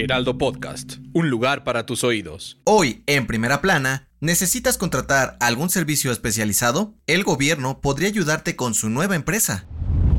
[0.00, 2.58] Heraldo Podcast, un lugar para tus oídos.
[2.64, 6.94] Hoy, en primera plana, ¿necesitas contratar algún servicio especializado?
[7.06, 9.66] El gobierno podría ayudarte con su nueva empresa.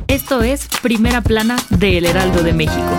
[0.07, 2.97] Esto es Primera Plana de El Heraldo de México.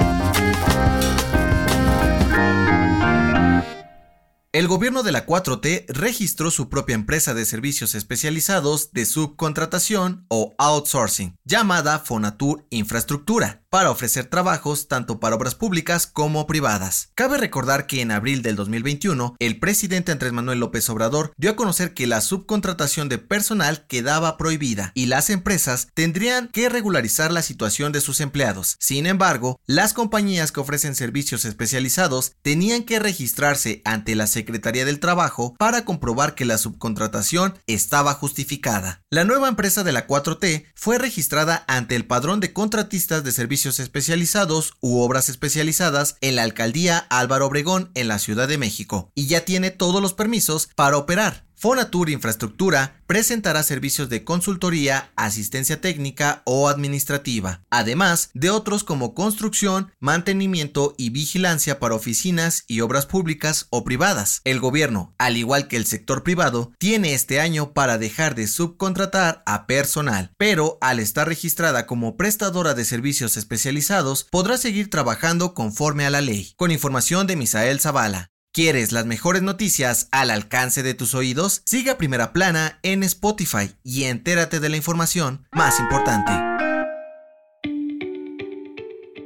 [4.50, 10.54] El gobierno de la 4T registró su propia empresa de servicios especializados de subcontratación o
[10.58, 17.08] outsourcing, llamada Fonatur Infraestructura para ofrecer trabajos tanto para obras públicas como privadas.
[17.14, 21.56] Cabe recordar que en abril del 2021, el presidente Andrés Manuel López Obrador dio a
[21.56, 27.40] conocer que la subcontratación de personal quedaba prohibida y las empresas tendrían que regularizar la
[27.40, 28.76] situación de sus empleados.
[28.78, 35.00] Sin embargo, las compañías que ofrecen servicios especializados tenían que registrarse ante la Secretaría del
[35.00, 39.00] Trabajo para comprobar que la subcontratación estaba justificada.
[39.08, 43.61] La nueva empresa de la 4T fue registrada ante el padrón de contratistas de servicios
[43.66, 49.26] especializados u obras especializadas en la alcaldía Álvaro Obregón en la Ciudad de México y
[49.26, 51.46] ya tiene todos los permisos para operar.
[51.62, 59.92] Fonatur Infraestructura presentará servicios de consultoría, asistencia técnica o administrativa, además de otros como construcción,
[60.00, 64.40] mantenimiento y vigilancia para oficinas y obras públicas o privadas.
[64.42, 69.44] El gobierno, al igual que el sector privado, tiene este año para dejar de subcontratar
[69.46, 76.06] a personal, pero al estar registrada como prestadora de servicios especializados, podrá seguir trabajando conforme
[76.06, 76.54] a la ley.
[76.56, 78.31] Con información de Misael Zavala.
[78.54, 81.62] ¿Quieres las mejores noticias al alcance de tus oídos?
[81.64, 86.32] Sigue a Primera Plana en Spotify y entérate de la información más importante.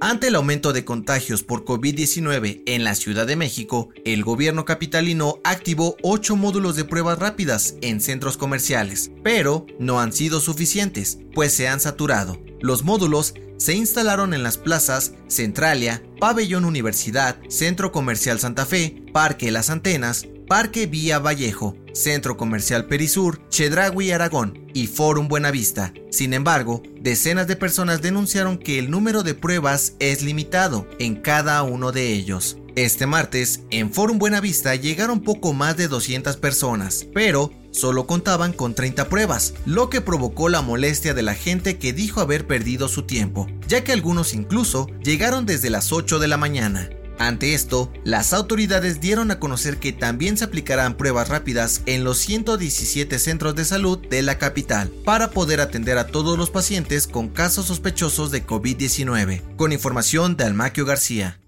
[0.01, 5.41] Ante el aumento de contagios por COVID-19 en la Ciudad de México, el gobierno capitalino
[5.43, 11.53] activó 8 módulos de pruebas rápidas en centros comerciales, pero no han sido suficientes, pues
[11.53, 12.41] se han saturado.
[12.61, 19.51] Los módulos se instalaron en las plazas Centralia, Pabellón Universidad, Centro Comercial Santa Fe, Parque
[19.51, 25.93] Las Antenas, Parque Vía Vallejo, Centro Comercial Perisur, Chedragui Aragón y Forum Buenavista.
[26.11, 31.63] Sin embargo, decenas de personas denunciaron que el número de pruebas es limitado en cada
[31.63, 32.59] uno de ellos.
[32.77, 38.75] Este martes, en Forum Buenavista llegaron poco más de 200 personas, pero solo contaban con
[38.75, 43.03] 30 pruebas, lo que provocó la molestia de la gente que dijo haber perdido su
[43.03, 46.89] tiempo, ya que algunos incluso llegaron desde las 8 de la mañana.
[47.19, 52.19] Ante esto, las autoridades dieron a conocer que también se aplicarán pruebas rápidas en los
[52.19, 57.29] 117 centros de salud de la capital para poder atender a todos los pacientes con
[57.29, 59.57] casos sospechosos de COVID-19.
[59.57, 61.41] Con información de Almaquio García.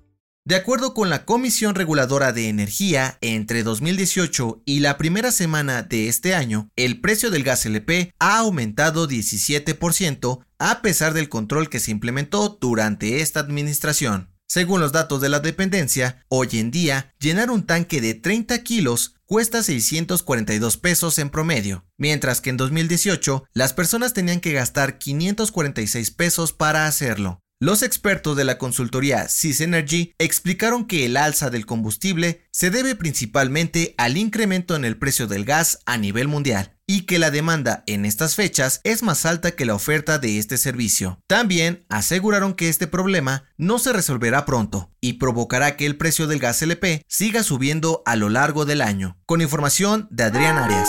[0.49, 6.09] De acuerdo con la Comisión Reguladora de Energía, entre 2018 y la primera semana de
[6.09, 11.81] este año, el precio del gas LP ha aumentado 17% a pesar del control que
[11.81, 14.31] se implementó durante esta administración.
[14.47, 19.17] Según los datos de la dependencia, hoy en día llenar un tanque de 30 kilos
[19.27, 26.11] cuesta 642 pesos en promedio, mientras que en 2018 las personas tenían que gastar 546
[26.13, 27.43] pesos para hacerlo.
[27.61, 33.97] Los expertos de la consultoría Energy explicaron que el alza del combustible se debe principalmente
[33.99, 38.05] al incremento en el precio del gas a nivel mundial y que la demanda en
[38.05, 41.21] estas fechas es más alta que la oferta de este servicio.
[41.27, 46.39] También aseguraron que este problema no se resolverá pronto y provocará que el precio del
[46.39, 49.19] gas LP siga subiendo a lo largo del año.
[49.27, 50.89] Con información de Adrián Arias.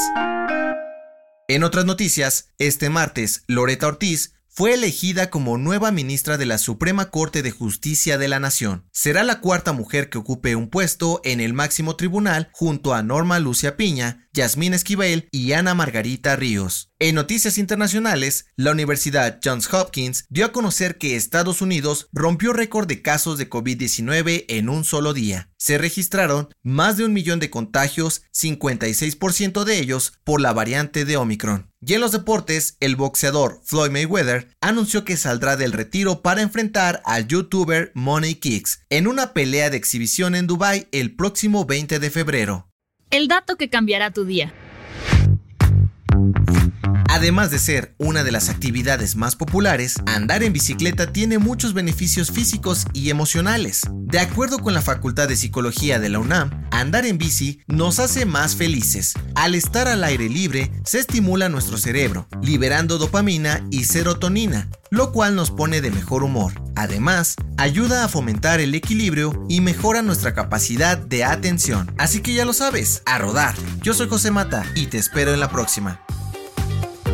[1.47, 7.09] En otras noticias, este martes, Loreta Ortiz fue elegida como nueva ministra de la Suprema
[7.11, 8.85] Corte de Justicia de la Nación.
[8.91, 13.39] Será la cuarta mujer que ocupe un puesto en el máximo tribunal junto a Norma
[13.39, 16.91] Lucia Piña, Yasmín Esquivel y Ana Margarita Ríos.
[16.99, 22.87] En noticias internacionales, la Universidad Johns Hopkins dio a conocer que Estados Unidos rompió récord
[22.87, 25.49] de casos de COVID-19 en un solo día.
[25.57, 31.17] Se registraron más de un millón de contagios, 56% de ellos por la variante de
[31.17, 31.68] Omicron.
[31.81, 37.01] Y en los deportes, el boxeador Floyd Mayweather anunció que saldrá del retiro para enfrentar
[37.05, 42.09] al youtuber Money Kicks en una pelea de exhibición en Dubai el próximo 20 de
[42.11, 42.69] febrero.
[43.11, 44.53] El dato que cambiará tu día.
[47.11, 52.29] Además de ser una de las actividades más populares, andar en bicicleta tiene muchos beneficios
[52.29, 53.81] físicos y emocionales.
[53.91, 58.27] De acuerdo con la Facultad de Psicología de la UNAM, andar en bici nos hace
[58.27, 59.15] más felices.
[59.33, 65.35] Al estar al aire libre, se estimula nuestro cerebro, liberando dopamina y serotonina, lo cual
[65.35, 66.53] nos pone de mejor humor.
[66.75, 71.91] Además, ayuda a fomentar el equilibrio y mejora nuestra capacidad de atención.
[71.97, 73.55] Así que ya lo sabes, a rodar.
[73.81, 76.05] Yo soy José Mata y te espero en la próxima.